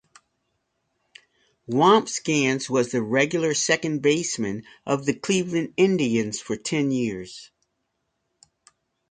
Wambsganss 1.69 2.67
was 2.71 2.89
the 2.91 3.03
regular 3.03 3.53
second 3.53 4.01
baseman 4.01 4.63
of 4.83 5.05
the 5.05 5.13
Cleveland 5.13 5.75
Indians 5.77 6.41
for 6.41 6.55
ten 6.57 6.89
years. 6.89 7.51